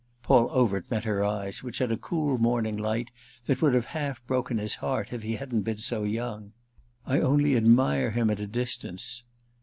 Paul 0.23 0.47
Overt 0.49 0.89
met 0.89 1.03
her 1.03 1.23
eyes, 1.23 1.61
which 1.61 1.77
had 1.77 1.91
a 1.91 1.95
cool 1.95 2.39
morning 2.39 2.75
light 2.75 3.11
that 3.45 3.61
would 3.61 3.75
have 3.75 3.85
half 3.85 4.25
broken 4.25 4.57
his 4.57 4.73
heart 4.73 5.13
if 5.13 5.21
he 5.21 5.35
hadn't 5.35 5.61
been 5.61 5.77
so 5.77 6.05
young. 6.05 6.53
"Alas 7.05 7.17
I 7.19 7.19
don't 7.19 7.21
know 7.21 7.27
him. 7.27 7.27
I 7.27 7.31
only 7.31 7.55
admire 7.55 8.09
him 8.09 8.31
at 8.31 8.39
a 8.39 8.47
distance." 8.47 9.21